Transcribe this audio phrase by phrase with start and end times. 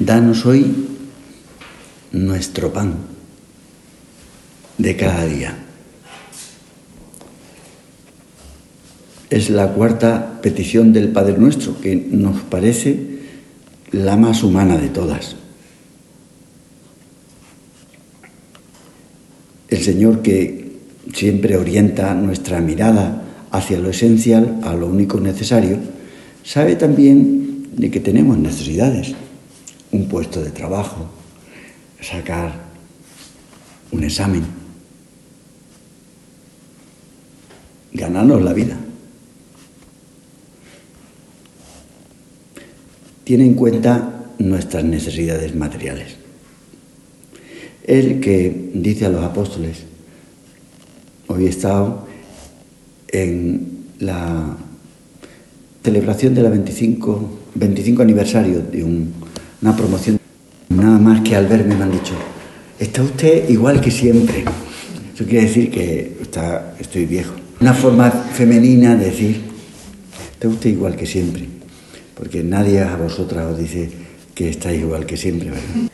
[0.00, 0.64] Danos hoy
[2.12, 2.94] nuestro pan
[4.78, 5.58] de cada día.
[9.28, 13.18] Es la cuarta petición del Padre Nuestro, que nos parece
[13.92, 15.36] la más humana de todas.
[19.68, 20.78] El Señor que
[21.12, 25.76] siempre orienta nuestra mirada hacia lo esencial, a lo único necesario,
[26.42, 29.14] sabe también de que tenemos necesidades.
[29.92, 31.08] Un puesto de trabajo,
[32.00, 32.52] sacar
[33.92, 34.44] un examen,
[37.92, 38.76] ganarnos la vida.
[43.24, 46.16] Tiene en cuenta nuestras necesidades materiales.
[47.84, 49.84] El que dice a los apóstoles,
[51.26, 52.06] hoy he estado
[53.08, 54.56] en la
[55.82, 58.84] celebración del 25, 25 aniversario de
[59.62, 60.18] una promoción,
[60.70, 62.14] nada más que al verme me han dicho,
[62.78, 64.44] está usted igual que siempre.
[65.14, 67.34] Eso quiere decir que está, estoy viejo.
[67.60, 69.42] Una forma femenina de decir,
[70.32, 71.46] está usted igual que siempre,
[72.14, 73.90] porque nadie a vosotras os dice
[74.34, 75.90] que estáis igual que siempre, ¿verdad?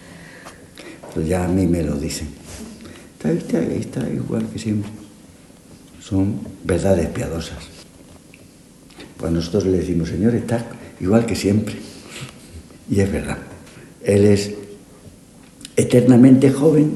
[1.13, 2.29] Pero ya a mí me lo dicen.
[3.17, 4.91] Está usted está igual que siempre.
[6.01, 7.59] Son verdades piadosas.
[9.17, 10.65] Pues nosotros le decimos, Señor, está
[11.01, 11.75] igual que siempre.
[12.89, 13.39] Y es verdad.
[14.07, 14.53] Él es
[15.77, 16.95] eternamente joven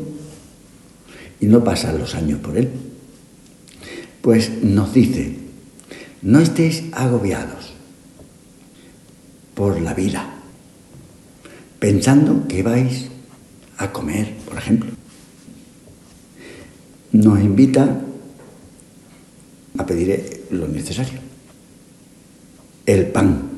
[1.39, 2.71] y no pasan los años por él
[4.21, 5.37] pues nos dice,
[6.23, 7.73] no estéis agobiados
[9.55, 10.35] por la vida,
[11.79, 13.09] pensando que vais
[13.79, 14.91] a comer, por ejemplo.
[17.13, 18.03] Nos invita
[19.79, 21.19] a pedir lo necesario.
[22.87, 23.50] El pan.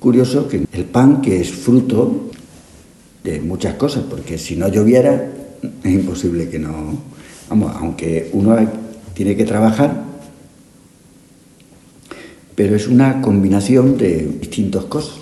[0.00, 2.30] Curioso que el pan que es fruto
[3.24, 5.32] de muchas cosas, porque si no lloviera
[5.82, 6.98] es imposible que no...
[7.48, 8.56] Vamos, aunque uno
[9.14, 10.04] tiene que trabajar,
[12.54, 15.16] pero es una combinación de distintas cosas.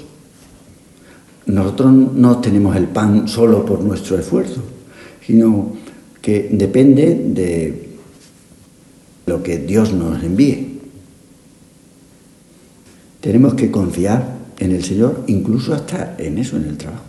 [1.46, 4.60] Nosotros no tenemos el pan solo por nuestro esfuerzo,
[5.24, 5.72] sino
[6.20, 7.88] que depende de
[9.26, 10.80] lo que Dios nos envíe.
[13.20, 17.04] Tenemos que confiar en el Señor, incluso hasta en eso, en el trabajo.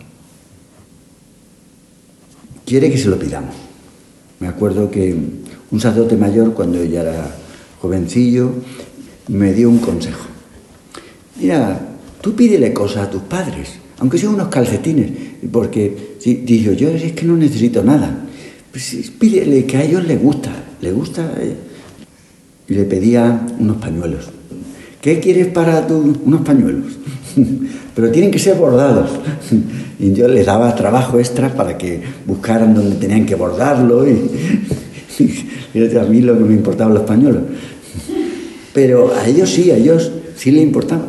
[2.64, 3.54] Quiere que se lo pidamos.
[4.40, 5.16] Me acuerdo que
[5.70, 7.36] un sacerdote mayor, cuando ella era
[7.80, 8.52] jovencillo,
[9.28, 10.26] me dio un consejo.
[11.40, 11.80] Mira,
[12.20, 15.10] tú pídele cosas a tus padres, aunque sean unos calcetines,
[15.50, 18.26] porque dijo, yo es que no necesito nada.
[18.70, 21.32] Pues pídele que a ellos les gusta, les gusta.
[22.68, 24.37] Y le pedía unos pañuelos.
[25.00, 26.20] ¿Qué quieres para tú?
[26.24, 26.92] Unos pañuelos.
[27.94, 29.10] Pero tienen que ser bordados.
[30.00, 34.08] Y yo les daba trabajo extra para que buscaran donde tenían que bordarlo.
[34.08, 34.12] Y,
[35.98, 37.42] a mí lo que me importaba los españoles.
[38.72, 41.02] Pero a ellos sí, a ellos sí le importaba.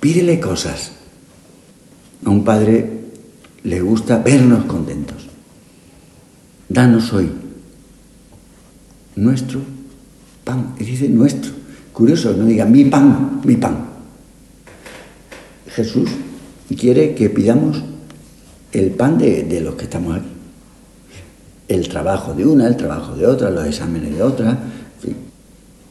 [0.00, 0.92] Pídele cosas.
[2.24, 2.88] A un padre
[3.64, 5.28] le gusta vernos contentos.
[6.70, 7.28] Danos hoy
[9.14, 9.60] nuestro
[10.48, 10.74] pan.
[10.78, 11.52] Dice nuestro.
[11.92, 13.84] Curioso, no diga mi pan, mi pan.
[15.68, 16.08] Jesús
[16.80, 17.82] quiere que pidamos
[18.72, 20.38] el pan de, de los que estamos aquí
[21.68, 24.58] el trabajo de una, el trabajo de otra, los exámenes de otra.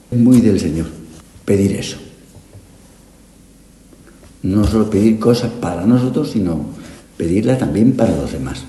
[0.10, 0.88] Es muy del Señor
[1.46, 1.98] pedir eso.
[4.42, 6.66] No solo pedir cosas para nosotros, sino
[7.16, 8.64] pedirla también para los demás.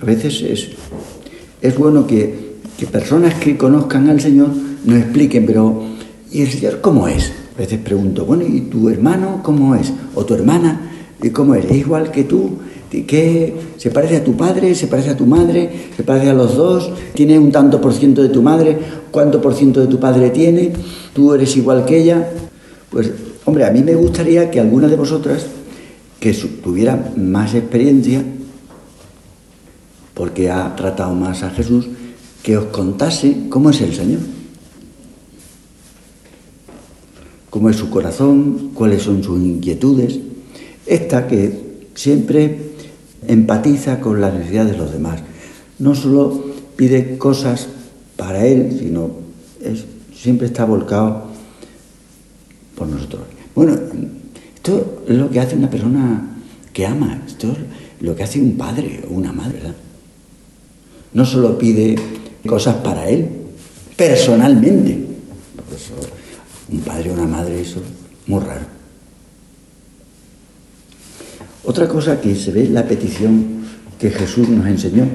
[0.00, 0.68] A veces es,
[1.60, 2.45] es bueno que,
[2.78, 4.48] que personas que conozcan al Señor
[4.84, 5.82] nos expliquen, pero
[6.30, 7.32] ¿y el Señor cómo es?
[7.56, 9.92] A veces pregunto, bueno, ¿y tu hermano cómo es?
[10.14, 10.90] ¿O tu hermana?
[11.22, 11.64] ¿Y cómo es?
[11.64, 12.58] ¿Es igual que tú?
[12.90, 14.74] ¿Qué, ¿Se parece a tu padre?
[14.74, 15.70] ¿Se parece a tu madre?
[15.96, 16.90] ¿Se parece a los dos?
[17.14, 18.78] ¿Tiene un tanto por ciento de tu madre?
[19.10, 20.72] ¿Cuánto por ciento de tu padre tiene?
[21.12, 22.28] ¿Tú eres igual que ella?
[22.90, 23.10] Pues,
[23.44, 25.46] hombre, a mí me gustaría que alguna de vosotras
[26.20, 28.22] que tuviera más experiencia,
[30.14, 31.88] porque ha tratado más a Jesús,
[32.46, 34.22] que os contase cómo es el Señor.
[37.50, 40.20] cómo es su corazón, cuáles son sus inquietudes.
[40.84, 42.72] Esta que siempre
[43.26, 45.22] empatiza con las necesidades de los demás.
[45.78, 46.44] No solo
[46.76, 47.68] pide cosas
[48.16, 49.10] para él, sino
[50.14, 51.28] siempre está volcado
[52.76, 53.22] por nosotros.
[53.54, 53.74] Bueno,
[54.54, 56.36] esto es lo que hace una persona
[56.74, 57.58] que ama, esto es
[58.04, 59.60] lo que hace un padre o una madre.
[61.14, 61.96] No solo pide
[62.46, 63.28] cosas para él,
[63.96, 65.06] personalmente.
[66.68, 68.66] un padre o una madre, eso es muy raro.
[71.64, 73.66] Otra cosa que se ve en la petición
[73.98, 75.06] que Jesús nos enseñó,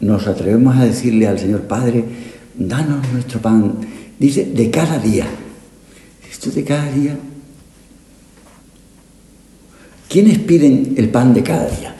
[0.00, 2.04] nos atrevemos a decirle al Señor Padre,
[2.54, 3.76] danos nuestro pan,
[4.18, 5.26] dice, de cada día.
[6.30, 7.16] Esto de cada día.
[10.08, 11.94] ¿Quiénes piden el pan de cada día?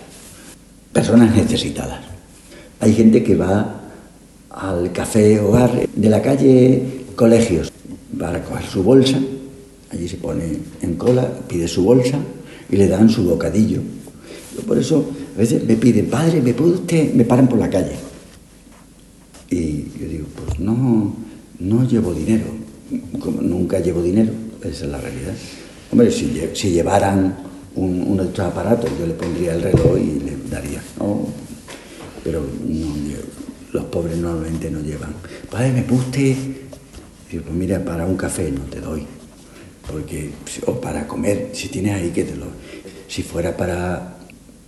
[0.92, 2.00] Personas necesitadas.
[2.80, 3.73] Hay gente que va
[4.54, 6.82] al café hogar de la calle
[7.16, 7.72] Colegios
[8.18, 9.18] para coger su bolsa,
[9.90, 12.18] allí se pone en cola, pide su bolsa
[12.70, 13.80] y le dan su bocadillo.
[14.66, 15.04] por eso
[15.34, 17.12] a veces me piden, padre, ¿me puede usted?
[17.14, 17.94] Me paran por la calle.
[19.50, 21.14] Y yo digo, pues no,
[21.58, 22.44] no llevo dinero,
[23.20, 25.34] como nunca llevo dinero, esa es la realidad.
[25.90, 27.36] Hombre, si, llevaran
[27.76, 31.26] un, uno de estos aparatos, yo le pondría el reloj y le daría, ¿no?
[32.24, 32.42] Pero
[33.74, 35.12] los pobres normalmente no llevan.
[35.50, 36.36] Padre, ¿me puede usted?
[37.30, 39.04] Digo, pues mira, para un café no te doy,
[39.86, 40.30] porque,
[40.66, 42.46] o para comer, si tienes ahí que te lo...
[43.06, 44.14] Si fuera para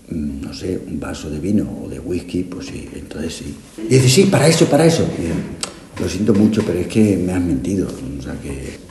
[0.09, 3.55] Mm, no sé, un vaso de vino o de whisky, pues sí, entonces sí.
[3.79, 5.05] Y dice, sí, para eso, para eso.
[6.01, 7.89] lo siento mucho, pero es que me has mentido.
[8.19, 8.87] O sea que...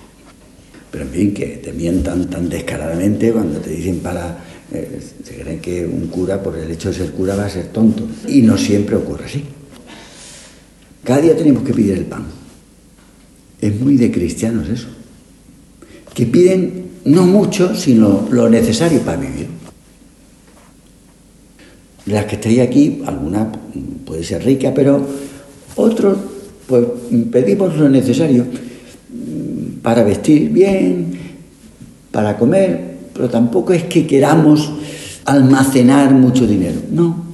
[0.91, 4.43] Pero en fin, que te mientan tan descaradamente cuando te dicen para...
[4.71, 7.67] Eh, se creen que un cura, por el hecho de ser cura, va a ser
[7.67, 8.07] tonto.
[8.27, 9.43] Y no siempre ocurre así.
[11.05, 12.25] Cada día tenemos que pedir el pan.
[13.61, 14.87] Es muy de cristianos eso.
[16.13, 19.47] Que piden no mucho, sino lo necesario para vivir
[22.05, 23.51] las que estéis aquí, alguna
[24.05, 25.05] puede ser rica, pero
[25.75, 26.17] otros,
[26.67, 26.85] pues
[27.31, 28.45] pedimos lo necesario
[29.81, 31.13] para vestir bien,
[32.11, 34.71] para comer, pero tampoco es que queramos
[35.25, 37.24] almacenar mucho dinero, no.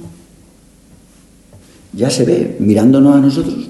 [1.92, 3.68] Ya se ve mirándonos a nosotros.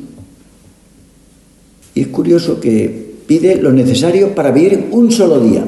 [1.95, 5.65] Y es curioso que pide lo necesario para vivir un solo día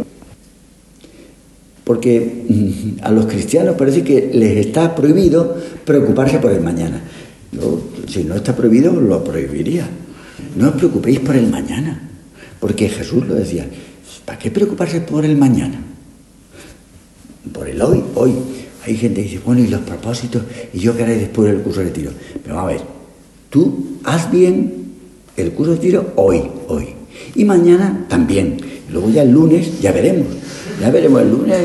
[1.84, 5.54] porque mm, a los cristianos parece que les está prohibido
[5.84, 7.00] preocuparse por el mañana.
[8.08, 9.86] si no está prohibido, lo prohibiría.
[10.56, 12.00] No os preocupéis por el mañana,
[12.58, 13.66] porque Jesús lo decía,
[14.24, 15.80] ¿para qué preocuparse por el mañana?
[17.52, 18.32] Por el hoy, hoy.
[18.86, 20.42] Hay gente que dice, bueno, y los propósitos,
[20.72, 22.10] y yo haré después del curso de tiro.
[22.42, 22.82] Pero vamos a ver,
[23.50, 24.84] tú haz bien
[25.36, 26.88] el curso de tiro hoy, hoy.
[27.34, 28.58] Y mañana también.
[28.90, 30.28] Luego ya el lunes ya veremos.
[30.81, 31.58] Ya veremos el lunes.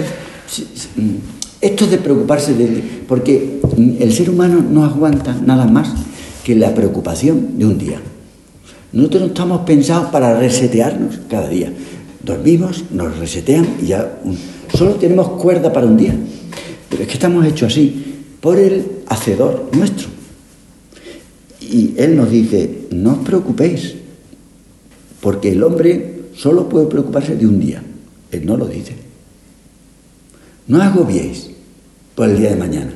[1.62, 2.84] Esto de preocuparse de...
[3.08, 3.60] Porque
[4.00, 5.90] el ser humano no aguanta nada más
[6.44, 8.00] que la preocupación de un día.
[8.94, 11.72] Nosotros no estamos pensados para resetearnos cada día.
[12.24, 14.20] Dormimos, nos resetean y ya
[14.74, 16.16] solo tenemos cuerda para un día.
[16.90, 20.08] Pero es que estamos hechos así por el hacedor nuestro.
[21.62, 23.96] Y él nos dice, no os preocupéis,
[25.22, 27.84] porque el hombre solo puede preocuparse de un día.
[28.32, 28.96] Él no lo dice.
[30.68, 31.50] No agobiéis
[32.16, 32.94] por el día de mañana.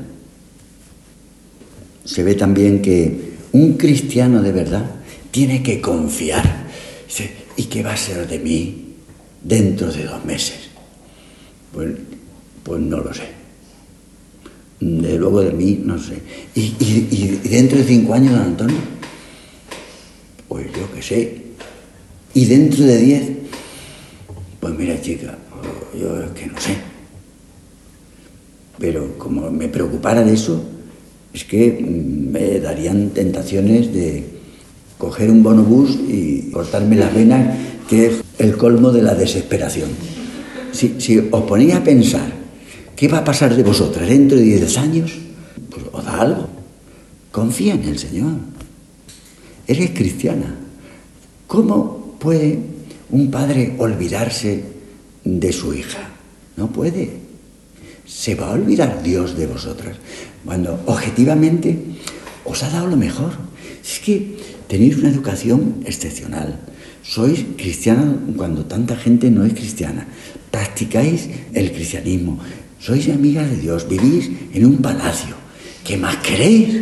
[2.06, 4.89] Se ve también que un cristiano de verdad
[5.32, 6.63] tiene que confiar.
[7.56, 8.96] ¿y qué va a ser de mí
[9.44, 10.70] dentro de dos meses?
[11.72, 11.91] Pues,
[12.63, 13.43] pues no lo sé.
[14.84, 16.20] De luego de mí, no sé.
[16.56, 18.78] ¿Y, y dentro de cinco años, don Antonio?
[20.48, 21.38] Pues yo qué sé.
[22.34, 23.30] ¿Y dentro de diez?
[24.60, 25.38] Pues mira, chica,
[26.00, 26.75] yo es que no sé.
[28.80, 30.63] Pero como me preocupara de eso,
[31.34, 34.24] es que mm, me darían tentaciones de
[34.98, 37.58] coger un bonobús y cortarme las venas,
[37.90, 39.90] que es el colmo de la desesperación.
[40.72, 42.43] Si, os ponéis a pensar
[42.96, 45.12] qué va a pasar de vosotras dentro de 10 años,
[45.70, 46.48] pues os da algo.
[47.32, 48.34] Confía en el Señor.
[49.68, 50.56] Eres cristiana.
[51.48, 52.60] ¿Cómo puede
[53.10, 54.64] un padre olvidarse
[55.24, 56.10] de su hija?
[56.58, 57.24] No puede.
[58.06, 59.98] ¿Se va a olvidar Dios de vosotras?
[60.46, 61.78] Cuando objetivamente
[62.46, 63.32] os ha dado lo mejor.
[63.84, 66.60] Es que tenéis una educación excepcional.
[67.04, 70.08] Sois cristianos cuando tanta gente no es cristiana.
[70.52, 72.40] Practicáis el cristianismo.
[72.84, 73.88] Sois amigas de Dios.
[73.88, 75.36] Vivís en un palacio.
[75.86, 76.82] ¿Qué más queréis?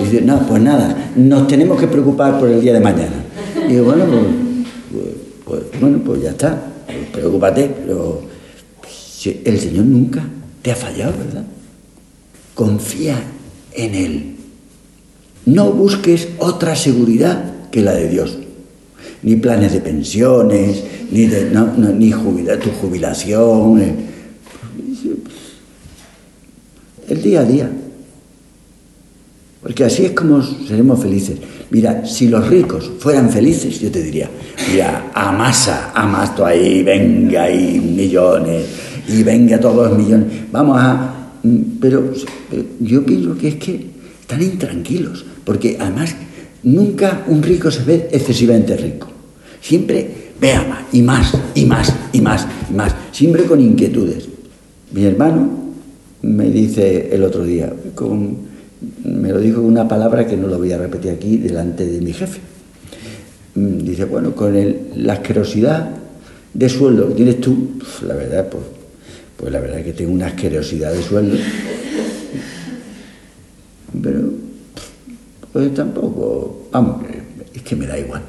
[0.00, 3.24] Y dice, no, pues nada, nos tenemos que preocupar por el día de mañana.
[3.68, 4.24] Y digo, bueno, pues,
[5.44, 6.70] pues, pues bueno, pues ya está.
[7.12, 8.22] preocúpate, pero
[9.44, 10.22] el Señor nunca
[10.62, 11.44] te ha fallado, ¿verdad?
[12.54, 13.20] Confía
[13.72, 14.36] en Él.
[15.44, 18.38] No busques otra seguridad que la de Dios.
[19.24, 21.50] Ni planes de pensiones, ni, de,
[21.96, 24.14] ni tu jubilación.
[27.08, 27.70] El día a día.
[29.62, 31.38] Porque así es como seremos felices.
[31.70, 34.30] Mira, si los ricos fueran felices, yo te diría,
[34.70, 38.64] mira, amasa, amasto ahí, venga ahí millones,
[39.08, 40.26] y venga todos los millones.
[40.52, 41.30] Vamos a...
[41.42, 42.12] Mm, pero
[42.80, 43.86] yo pienso que es que
[44.20, 46.14] están intranquilos, porque además
[46.62, 49.08] nunca un rico se ve excesivamente rico.
[49.60, 54.28] Siempre vea más, y más, y más, y más, y más, siempre con inquietudes.
[54.92, 55.65] Mi hermano
[56.26, 57.72] me dice el otro día,
[59.04, 62.12] me lo dijo una palabra que no lo voy a repetir aquí delante de mi
[62.12, 62.40] jefe.
[63.54, 64.54] Mm, dice, bueno, con
[64.96, 65.90] la asquerosidad
[66.52, 68.64] de sueldo que tienes tú, la verdad, pues,
[69.36, 71.36] pues la verdad es que tengo una asquerosidad de sueldo.
[74.02, 74.32] Pero,
[75.52, 77.02] pues tampoco, vamos,
[77.54, 78.22] es que me da igual.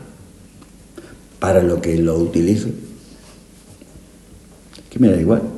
[1.39, 2.73] Para lo que lo utilizo, es
[4.89, 5.56] que me da igual.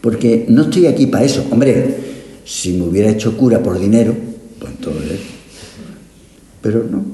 [0.00, 1.46] Porque no estoy aquí para eso.
[1.50, 1.96] Hombre,
[2.44, 4.14] si me hubiera hecho cura por dinero,
[4.58, 5.20] pues entonces...
[6.62, 7.04] Pero no.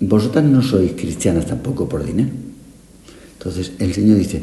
[0.00, 2.30] Vosotras no sois cristianas tampoco por dinero.
[3.38, 4.42] Entonces el Señor dice,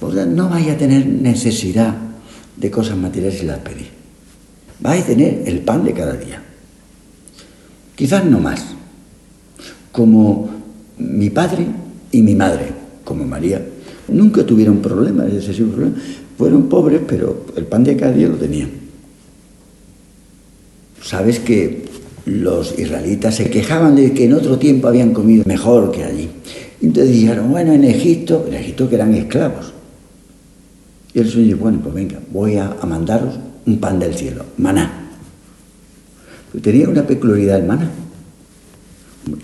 [0.00, 1.94] vosotras no vais a tener necesidad
[2.56, 3.88] de cosas materiales si las pedís.
[4.80, 6.42] Vais a tener el pan de cada día.
[7.94, 8.64] Quizás no más.
[9.92, 10.50] Como
[10.98, 11.66] mi padre
[12.12, 12.72] y mi madre,
[13.04, 13.64] como María,
[14.10, 15.28] nunca tuvieron problemas,
[16.36, 18.70] fueron pobres, pero el pan de cada día lo tenían.
[21.02, 21.84] Sabes que
[22.26, 26.28] los israelitas se quejaban de que en otro tiempo habían comido mejor que allí.
[26.80, 29.72] Entonces dijeron, bueno, en Egipto, en Egipto que eran esclavos.
[31.12, 33.34] Y el Señor dijo, bueno, pues venga, voy a, mandaros
[33.66, 35.10] un pan del cielo, maná.
[36.62, 37.90] tenía una peculiaridad el maná,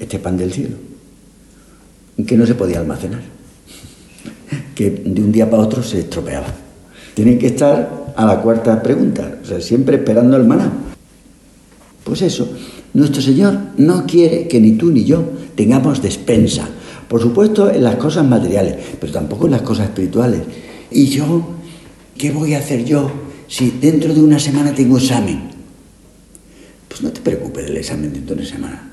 [0.01, 0.77] este pan del cielo,
[2.27, 3.23] que no se podía almacenar,
[4.77, 6.47] que de un día para otro se estropeaba.
[7.15, 10.71] Tienen que estar a la cuarta pregunta, o sea, siempre esperando el maná.
[12.05, 12.49] Pues eso,
[12.93, 15.25] nuestro Señor no quiere que ni tú ni yo
[15.57, 16.69] tengamos despensa.
[17.09, 20.43] Por supuesto en las cosas materiales, pero tampoco en las cosas espirituales.
[20.91, 21.57] ¿Y yo
[22.19, 23.11] qué voy a hacer yo
[23.49, 25.41] si dentro de una semana tengo examen?
[26.89, 28.91] Pues no te preocupes del examen dentro de una semana.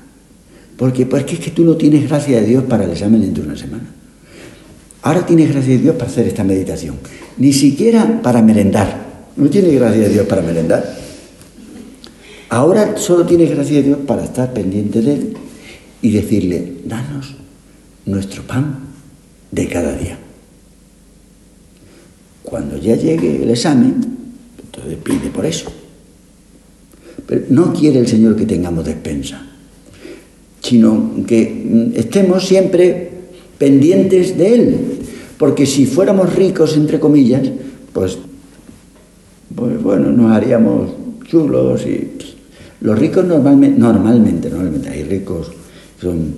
[0.78, 3.50] Porque, porque es que tú no tienes gracia de Dios para el examen dentro de
[3.50, 3.84] una semana.
[5.04, 6.96] Ahora tienes gracia de Dios para hacer esta meditación.
[7.36, 9.04] Ni siquiera para merendar.
[9.36, 10.96] No tienes gracia de Dios para merendar.
[12.48, 15.36] Ahora solo tienes gracia de Dios para estar pendiente de Él
[16.00, 17.34] y decirle, danos
[18.06, 18.78] nuestro pan
[19.50, 20.18] de cada día.
[22.42, 23.96] Cuando ya llegue el examen,
[24.64, 25.70] entonces pide por eso.
[27.26, 29.46] Pero no quiere el Señor que tengamos despensa,
[30.62, 33.13] sino que estemos siempre
[33.58, 34.76] pendientes de Él.
[35.38, 37.42] Porque si fuéramos ricos, entre comillas,
[37.92, 38.18] pues,
[39.54, 40.90] pues bueno, nos haríamos
[41.28, 42.10] chulos y...
[42.80, 45.50] Los ricos normalmente, normalmente, normalmente, hay ricos,
[45.98, 46.34] son,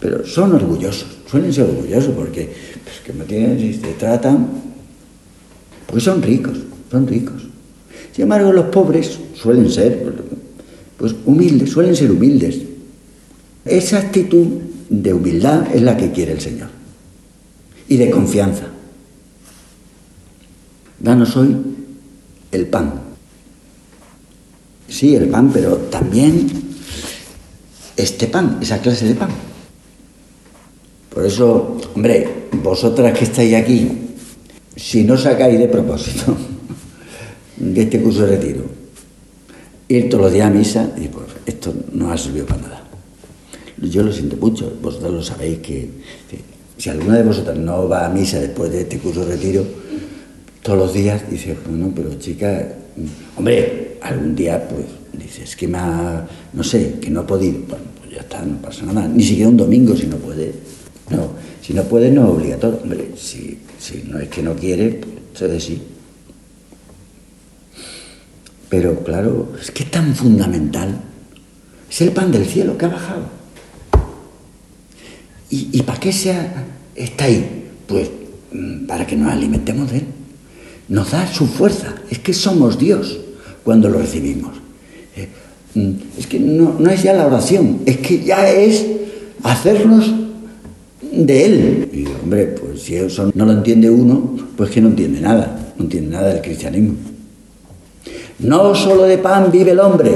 [0.00, 2.50] pero son orgullosos, suelen ser orgullosos porque,
[2.82, 4.48] pues, que no tienen, te tratan,
[5.86, 6.58] porque son ricos,
[6.90, 7.42] son ricos.
[8.12, 10.12] Sin embargo, los pobres suelen ser,
[10.96, 12.58] pues humildes, suelen ser humildes.
[13.64, 14.48] Esa actitud
[14.90, 16.68] de humildad es la que quiere el Señor.
[17.88, 18.66] Y de confianza.
[20.98, 21.56] Danos hoy
[22.52, 22.92] el pan.
[24.88, 26.50] Sí, el pan, pero también
[27.96, 29.30] este pan, esa clase de pan.
[31.14, 33.88] Por eso, hombre, vosotras que estáis aquí,
[34.76, 36.36] si no sacáis de propósito
[37.56, 38.64] de este curso de retiro,
[39.88, 42.79] ir todos los días a misa, y pues esto no ha servido para nada.
[43.82, 45.88] Yo lo siento mucho, vosotros lo sabéis que,
[46.76, 49.64] si alguna de vosotras no va a misa después de este curso de retiro,
[50.62, 52.68] todos los días dice, bueno, pero chica,
[53.36, 58.10] hombre, algún día pues dices que me no sé, que no ha podido, bueno, pues
[58.10, 60.52] ya está, no pasa nada, ni siquiera un domingo si no puede,
[61.08, 61.28] no,
[61.62, 65.14] si no puede no es obligatorio, hombre, si, si no es que no quiere, pues
[65.32, 65.82] entonces sí.
[68.68, 71.00] Pero claro, es que es tan fundamental,
[71.90, 73.39] es el pan del cielo que ha bajado.
[75.50, 76.64] ¿Y, para qué sea,
[76.94, 77.64] está ahí?
[77.86, 78.08] Pues
[78.52, 80.04] mm, para que nos alimentemos de Él.
[80.88, 81.96] Nos da su fuerza.
[82.08, 83.18] Es que somos Dios
[83.64, 84.52] cuando lo recibimos.
[85.16, 85.28] Eh,
[85.74, 88.86] mm, es que no, es ya la oración, es que ya es
[89.42, 90.12] hacernos
[91.12, 91.88] de él.
[91.92, 95.84] Y hombre, pues si eso no lo entiende uno, pues que no entiende nada, no
[95.84, 96.94] entiende nada del cristianismo.
[98.38, 100.12] No solo de pan vive el hombre,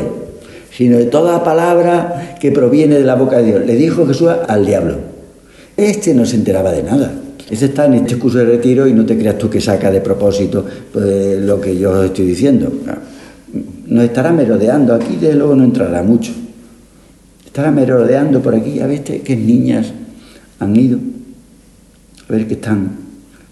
[0.76, 3.66] sino de toda palabra que proviene de la boca de Dios.
[3.66, 5.13] Le dijo Jesús al diablo.
[5.76, 7.12] Este no se enteraba de nada.
[7.50, 10.00] Este está en este curso de retiro y no te creas tú que saca de
[10.00, 12.72] propósito pues, lo que yo estoy diciendo.
[13.86, 16.32] Nos estará merodeando, aquí desde luego no entrará mucho.
[17.44, 19.92] Estará merodeando por aquí, a ver qué niñas
[20.58, 20.98] han ido,
[22.28, 22.96] a ver qué están,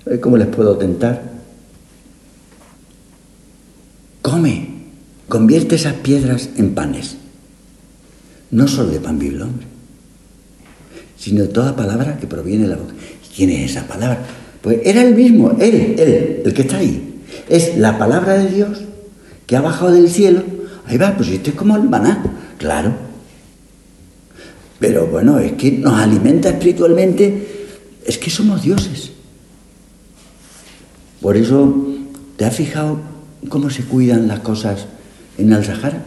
[0.06, 1.22] a ver cómo les puedo tentar.
[4.22, 4.68] Come,
[5.28, 7.16] convierte esas piedras en panes.
[8.50, 9.66] No solo de pan el hombre,
[11.22, 12.94] sino toda palabra que proviene de la boca.
[13.36, 14.18] ¿Quién es esa palabra?
[14.60, 17.20] Pues era el mismo, él, él, el que está ahí.
[17.48, 18.80] Es la palabra de Dios
[19.46, 20.42] que ha bajado del cielo.
[20.84, 22.24] Ahí va, pues esto es como el maná,
[22.58, 22.92] claro.
[24.80, 27.68] Pero bueno, es que nos alimenta espiritualmente,
[28.04, 29.12] es que somos dioses.
[31.20, 31.86] Por eso,
[32.36, 32.98] ¿te has fijado
[33.48, 34.86] cómo se cuidan las cosas
[35.38, 36.02] en el Sahara?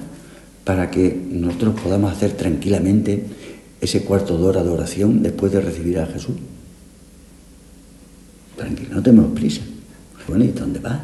[0.66, 3.24] Para que nosotros podamos hacer tranquilamente
[3.86, 6.36] ese cuarto de hora de oración después de recibir a Jesús.
[8.58, 9.62] Tranquilo, no tenemos prisa.
[10.28, 11.00] Bueno, ¿y dónde va?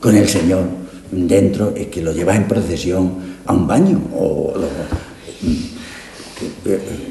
[0.00, 0.64] Con el Señor
[1.10, 3.12] dentro, es que lo llevas en procesión
[3.46, 4.00] a un baño.
[4.14, 4.52] O,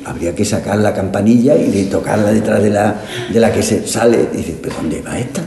[0.06, 3.02] habría que sacar la campanilla y tocarla detrás de la,
[3.32, 4.30] de la que se sale.
[4.34, 5.44] Y dices, ¿pero dónde va esta?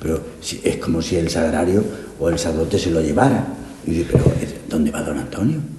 [0.00, 0.20] Pero
[0.62, 1.82] es como si el sagrario
[2.20, 3.46] o el sacerdote se lo llevara.
[3.86, 4.24] Y dice, ¿pero
[4.68, 5.73] dónde va don Antonio?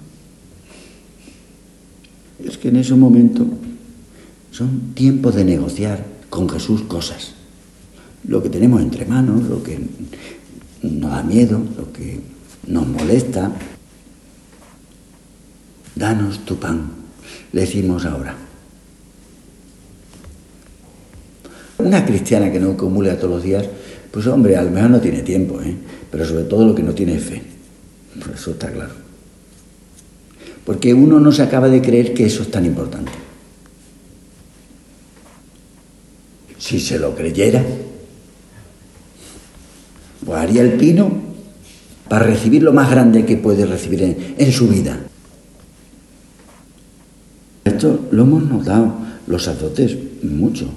[2.44, 3.46] Es que en ese momento
[4.52, 7.36] son tiempos de negociar con Jesús cosas
[8.28, 9.80] lo que tenemos entre manos, lo que
[10.82, 12.20] nos da miedo, lo que
[12.68, 13.52] nos molesta.
[15.96, 16.90] Danos tu pan,
[17.54, 18.36] le decimos ahora.
[21.78, 23.66] Una cristiana que no comulga todos los días,
[24.12, 25.76] pues hombre, a lo mejor no tiene tiempo, ¿eh?
[26.10, 27.42] pero sobre todo lo que no tiene fe.
[28.34, 29.05] eso está claro.
[30.66, 33.12] Porque uno no se acaba de creer que eso es tan importante.
[36.58, 37.64] Si se lo creyera,
[40.26, 41.12] pues haría el pino
[42.08, 44.98] para recibir lo más grande que puede recibir en, su vida.
[47.64, 48.96] Esto lo hemos notado
[49.28, 50.68] los sacerdotes mucho.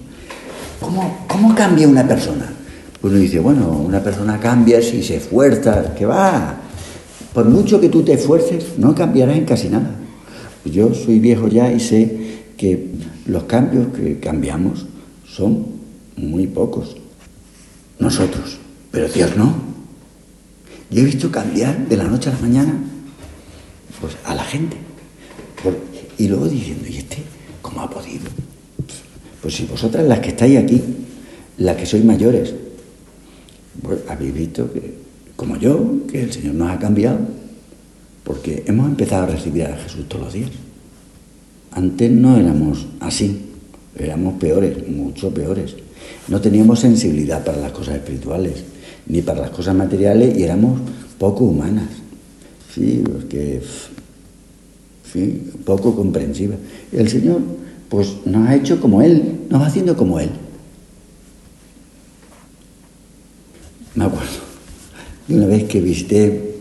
[0.81, 2.53] ¿Cómo, ¿Cómo cambia una persona?
[3.03, 6.58] Uno dice, bueno, una persona cambia si se esfuerza, que va.
[7.39, 9.95] Por mucho que tú te esfuerces, no cambiarás en casi nada.
[10.65, 12.89] Yo soy viejo ya y sé que
[13.27, 14.87] los cambios que cambiamos
[15.25, 15.65] son
[16.17, 16.97] muy pocos.
[18.01, 18.59] Nosotros.
[18.91, 19.55] Pero Dios no.
[20.91, 22.75] Yo he visto cambiar de la noche a la mañana
[24.01, 24.77] pues, a la gente.
[26.19, 27.19] y luego diciendo, ¿y este
[27.63, 28.25] cómo ha podido?
[29.41, 30.83] Pues si vosotras las que estáis aquí,
[31.59, 32.53] las que sois mayores,
[33.81, 35.07] pues habéis visto que,
[35.39, 37.21] como yo, que el Señor nos ha cambiado,
[38.25, 40.51] porque hemos empezado a recibir a Jesús todos los días.
[41.71, 43.47] Antes no éramos así,
[43.97, 45.77] éramos peores, mucho peores.
[46.27, 48.65] No teníamos sensibilidad para las cosas espirituales
[49.07, 50.81] ni para las cosas materiales y éramos
[51.19, 51.89] poco humanas.
[52.75, 53.63] Sí, porque,
[55.13, 56.59] sí, poco comprensivas.
[56.91, 57.43] El Señor,
[57.89, 60.31] pues nos ha hecho como Él, nos va haciendo como Él.
[63.95, 64.48] Me acuerdo
[65.29, 66.55] una vez que visité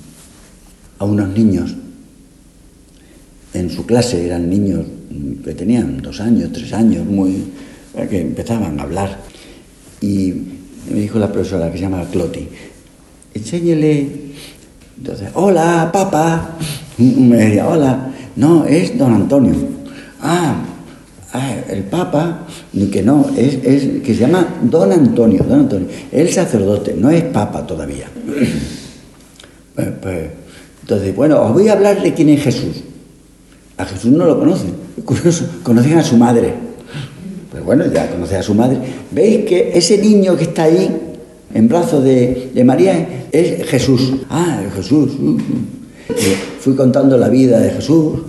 [0.99, 1.73] a unos niños
[3.53, 4.85] en su clase, eran niños
[5.43, 7.43] que tenían dos años, tres años, muy,
[8.09, 9.19] que empezaban a hablar.
[10.01, 10.33] Y
[10.91, 12.47] me dijo la profesora que se llama Cloti,
[13.33, 14.07] enséñele.
[14.97, 16.57] Entonces, hola, papá.
[16.97, 18.13] Me decía, hola.
[18.35, 19.55] No, es don Antonio.
[20.21, 20.55] Ah,
[21.37, 22.47] ah el papa,
[22.91, 25.87] que no, es, es, que se llama don Antonio, don Antonio.
[26.11, 28.07] El sacerdote, no es papa todavía.
[29.77, 30.29] Pues, pues,
[30.81, 32.77] entonces, bueno, os voy a hablar de quién es Jesús.
[33.77, 34.73] A Jesús no lo conocen.
[35.05, 36.51] curioso, conocen a su madre.
[37.51, 38.79] Pues bueno, ya conoce a su madre.
[39.11, 40.89] ¿Veis que ese niño que está ahí,
[41.53, 44.13] en brazos de, María, es Jesús?
[44.29, 45.11] Ah, Jesús.
[45.19, 45.39] Uh, uh.
[46.59, 48.19] Fui contando la vida de Jesús,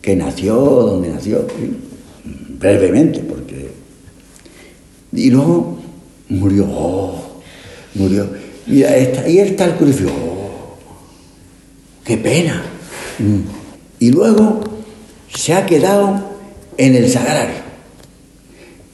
[0.00, 1.44] que nació, donde nació,
[2.60, 3.70] brevemente, porque...
[5.12, 5.78] Y luego
[6.28, 6.66] murió,
[7.94, 8.28] murió.
[8.66, 10.12] Y está el crucifijo.
[10.12, 10.76] Oh,
[12.04, 12.62] ¡Qué pena!
[13.98, 14.60] Y luego
[15.34, 16.22] se ha quedado
[16.76, 17.56] en el sagrario.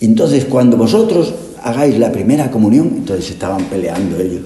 [0.01, 4.43] Entonces, cuando vosotros hagáis la primera comunión, entonces estaban peleando ellos.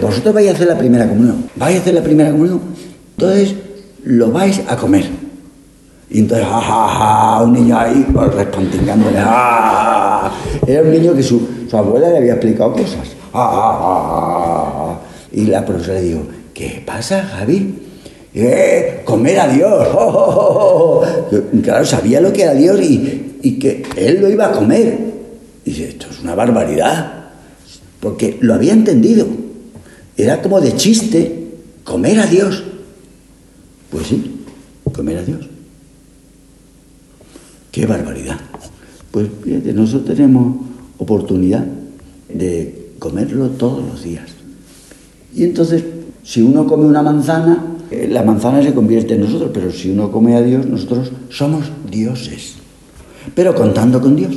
[0.00, 2.60] Vosotros vais a hacer la primera comunión, vais a hacer la primera comunión,
[3.16, 3.54] entonces
[4.04, 5.25] lo vais a comer.
[6.08, 10.30] Y entonces, ja, ja, ja, un niño ahí pues, respantingándole, ja,
[10.66, 13.16] Era un niño que su, abuela le había explicado cosas.
[15.32, 16.22] y la profesora le dijo,
[16.54, 17.82] ¿qué pasa, Javi?
[18.34, 19.88] Eh, comer a Dios.
[21.62, 24.98] Claro, sabía lo que era Dios y, y que él lo iba a comer.
[25.64, 27.30] Y dice, esto es una barbaridad.
[27.98, 29.26] Porque lo había entendido.
[30.16, 31.48] Era como de chiste
[31.82, 32.62] comer a Dios.
[33.90, 34.44] Pues sí,
[34.92, 35.55] comer a Dios.
[37.76, 38.40] Qué barbaridad.
[39.10, 40.56] Pues fíjate, nosotros tenemos
[40.96, 41.62] oportunidad
[42.26, 44.30] de comerlo todos los días.
[45.34, 45.84] Y entonces,
[46.24, 50.10] si uno come una manzana, eh, la manzana se convierte en nosotros, pero si uno
[50.10, 52.54] come a Dios, nosotros somos dioses.
[53.34, 54.34] Pero contando con Dios.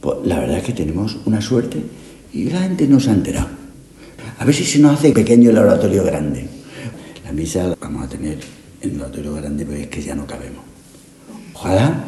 [0.00, 1.82] Pues la verdad es que tenemos una suerte
[2.32, 3.48] y la gente no se ha enterado.
[4.38, 6.48] A ver si se nos hace pequeño el oratorio grande.
[7.26, 8.38] La misa la vamos a tener
[8.80, 10.73] en el oratorio grande, pero es que ya no cabemos.
[11.54, 12.04] Ojalá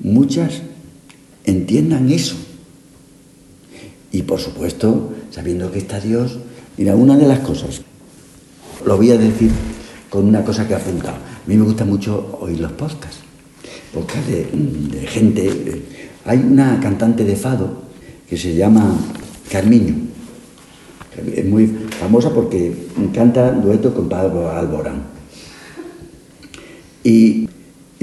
[0.00, 0.62] muchas
[1.44, 2.36] entiendan eso.
[4.12, 6.38] Y por supuesto, sabiendo que está Dios,
[6.76, 7.82] mira, una de las cosas,
[8.84, 9.50] lo voy a decir
[10.08, 11.16] con una cosa que he apuntado.
[11.16, 13.18] A mí me gusta mucho oír los podcasts,
[13.92, 15.82] podcasts de, gente.
[16.24, 17.82] Hay una cantante de fado
[18.28, 18.96] que se llama
[19.50, 19.94] Carmiño.
[21.34, 25.02] Es muy famosa porque canta dueto con Pablo Alborán.
[27.02, 27.48] Y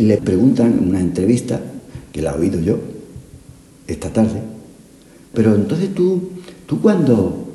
[0.01, 1.61] y le preguntan en una entrevista,
[2.11, 2.79] que la he oído yo
[3.85, 4.41] esta tarde,
[5.31, 6.29] pero entonces tú,
[6.65, 7.47] tú cuando,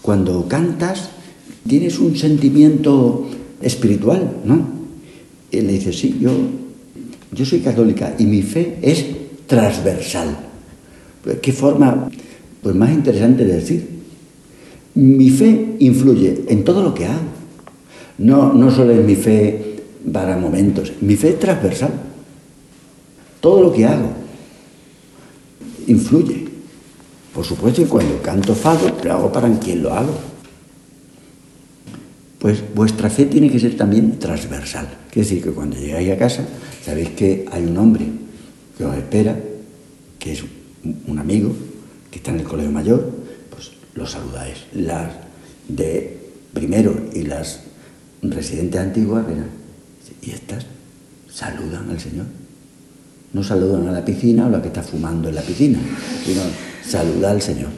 [0.00, 1.10] cuando cantas
[1.66, 3.28] tienes un sentimiento
[3.60, 4.60] espiritual, ¿no?
[5.50, 6.30] Y le dice, sí, yo,
[7.32, 9.04] yo soy católica y mi fe es
[9.48, 10.38] transversal.
[11.24, 12.08] Pues, ¿Qué forma
[12.62, 13.88] pues, más interesante de decir?
[14.94, 17.26] Mi fe influye en todo lo que hago.
[18.18, 19.67] No, no solo en mi fe
[20.12, 20.92] para momentos.
[21.00, 21.92] Mi fe es transversal.
[23.40, 24.12] Todo lo que hago
[25.86, 26.46] influye.
[27.34, 30.14] Por supuesto que cuando canto fado, lo hago para quien lo hago.
[32.38, 34.88] Pues vuestra fe tiene que ser también transversal.
[35.10, 36.44] Quiere decir que cuando llegáis a casa,
[36.84, 38.06] sabéis que hay un hombre
[38.76, 39.36] que os espera,
[40.18, 40.44] que es
[41.06, 41.52] un amigo,
[42.10, 43.10] que está en el colegio mayor,
[43.50, 44.58] pues lo saludáis.
[44.72, 45.12] Las
[45.68, 46.16] de
[46.52, 47.60] primero y las
[48.22, 49.50] residentes antiguas, verán,
[50.28, 50.66] y estas
[51.32, 52.26] saludan al Señor.
[53.32, 55.78] No saludan a la piscina o la que está fumando en la piscina,
[56.24, 56.42] sino
[56.84, 57.70] saluda al Señor.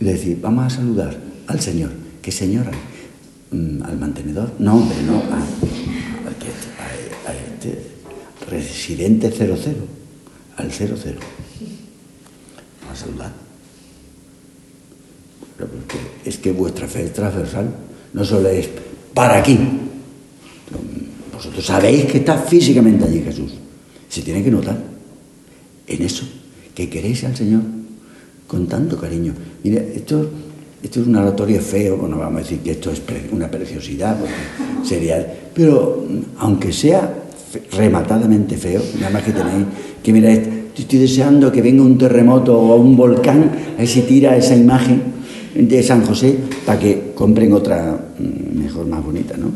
[0.00, 1.90] Y decir, vamos a saludar al Señor.
[2.20, 2.66] ¿Qué Señor?
[3.50, 4.52] Mm, ¿Al mantenedor?
[4.58, 5.44] No, hombre, no, a,
[7.54, 7.82] este
[8.50, 9.54] residente 00,
[10.56, 10.96] al 00.
[12.82, 13.32] Vamos a saludar.
[16.24, 17.74] es que vuestra fe es transversal,
[18.12, 18.68] no solo es
[19.14, 19.58] para aquí,
[21.34, 23.52] vosotros sabéis que está físicamente allí Jesús.
[24.08, 24.78] Se tiene que notar
[25.86, 26.24] en eso,
[26.74, 27.62] que queréis al Señor
[28.46, 29.32] con tanto cariño.
[29.62, 30.30] Mire, esto,
[30.82, 34.34] esto es un oratorio feo, no vamos a decir que esto es una preciosidad, porque
[34.84, 35.26] sería.
[35.54, 36.06] Pero
[36.38, 37.24] aunque sea
[37.72, 39.66] rematadamente feo, nada más que tenéis
[40.02, 40.42] que mirar,
[40.76, 45.14] estoy deseando que venga un terremoto o un volcán, ahí se tira esa imagen
[45.54, 49.50] de San José para que compren otra mm, mejor, más bonita, ¿no?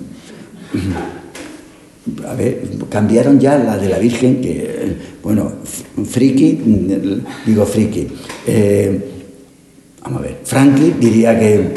[2.26, 5.52] A ver, cambiaron ya la de la Virgen, que, bueno,
[6.04, 6.58] friki,
[7.46, 8.06] digo friki.
[8.46, 9.00] Eh,
[10.02, 11.74] vamos a ver, Franklin diría que,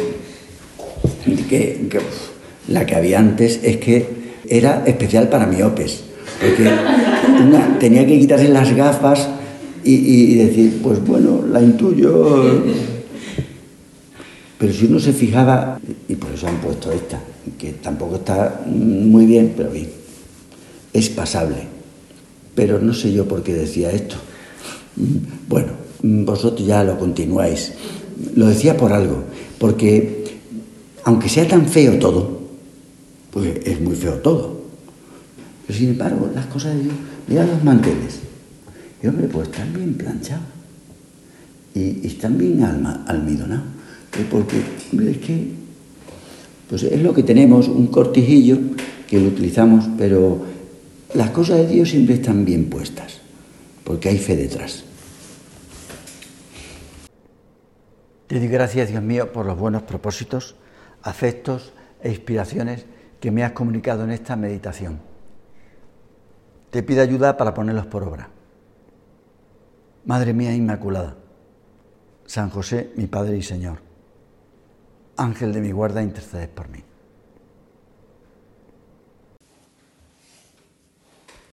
[1.49, 1.99] que,
[2.67, 6.03] la que había antes es que era especial para miopes,
[6.39, 6.69] porque
[7.79, 9.29] tenía que quitarse las gafas
[9.83, 12.63] y decir, pues bueno, la intuyo.
[14.57, 17.19] Pero si uno se fijaba, y por eso han puesto esta,
[17.57, 20.00] que tampoco está muy bien, pero bien
[20.93, 21.67] es pasable.
[22.55, 24.15] Pero no sé yo por qué decía esto.
[25.47, 25.73] Bueno,
[26.03, 27.73] vosotros ya lo continuáis.
[28.35, 29.23] Lo decía por algo,
[29.57, 30.39] porque
[31.03, 32.41] aunque sea tan feo todo,
[33.31, 34.61] pues es muy feo todo.
[35.65, 36.95] Pero sin embargo, las cosas de Dios,
[37.27, 38.19] mira los manteles.
[39.01, 40.45] Y hombre, pues están bien planchados.
[41.73, 43.65] Y, están bien almidonados.
[44.29, 45.51] Porque, hombre, es que,
[46.69, 48.57] pues es lo que tenemos, un cortijillo
[49.07, 50.45] que lo utilizamos, pero
[51.13, 53.19] las cosas de Dios siempre están bien puestas,
[53.83, 54.85] porque hay fe detrás.
[58.27, 60.55] Te doy gracias, Dios mío, por los buenos propósitos,
[61.01, 62.85] afectos e inspiraciones
[63.19, 64.99] que me has comunicado en esta meditación.
[66.69, 68.29] Te pido ayuda para ponerlos por obra.
[70.05, 71.17] Madre mía Inmaculada,
[72.25, 73.79] San José, mi Padre y Señor,
[75.17, 76.83] Ángel de mi guarda, intercedes por mí.